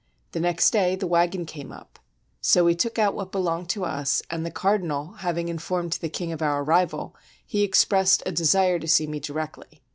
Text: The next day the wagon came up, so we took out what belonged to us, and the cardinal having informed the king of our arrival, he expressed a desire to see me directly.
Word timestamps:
The 0.31 0.39
next 0.39 0.71
day 0.71 0.95
the 0.95 1.05
wagon 1.05 1.45
came 1.45 1.71
up, 1.71 1.99
so 2.41 2.63
we 2.65 2.73
took 2.73 2.97
out 2.97 3.13
what 3.13 3.31
belonged 3.31 3.69
to 3.69 3.85
us, 3.85 4.23
and 4.31 4.43
the 4.43 4.49
cardinal 4.49 5.11
having 5.19 5.47
informed 5.47 5.93
the 6.01 6.09
king 6.09 6.31
of 6.31 6.41
our 6.41 6.63
arrival, 6.63 7.15
he 7.45 7.61
expressed 7.61 8.23
a 8.25 8.31
desire 8.31 8.79
to 8.79 8.87
see 8.87 9.05
me 9.05 9.19
directly. 9.19 9.83